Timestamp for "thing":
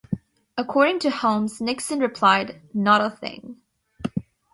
3.11-3.57